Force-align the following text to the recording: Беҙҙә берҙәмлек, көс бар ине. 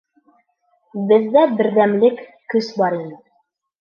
Беҙҙә 1.11 1.45
берҙәмлек, 1.59 2.25
көс 2.55 2.71
бар 2.81 2.97
ине. 3.05 3.19